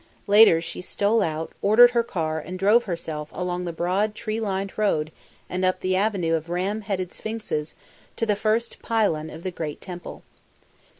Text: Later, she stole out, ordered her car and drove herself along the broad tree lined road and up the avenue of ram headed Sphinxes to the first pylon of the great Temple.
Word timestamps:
Later, 0.25 0.61
she 0.61 0.81
stole 0.81 1.21
out, 1.21 1.51
ordered 1.61 1.91
her 1.91 2.01
car 2.01 2.39
and 2.39 2.57
drove 2.57 2.85
herself 2.85 3.29
along 3.31 3.65
the 3.65 3.71
broad 3.71 4.15
tree 4.15 4.39
lined 4.39 4.75
road 4.75 5.11
and 5.47 5.63
up 5.63 5.81
the 5.81 5.95
avenue 5.95 6.33
of 6.33 6.49
ram 6.49 6.81
headed 6.81 7.13
Sphinxes 7.13 7.75
to 8.15 8.25
the 8.25 8.35
first 8.35 8.81
pylon 8.81 9.29
of 9.29 9.43
the 9.43 9.51
great 9.51 9.79
Temple. 9.79 10.23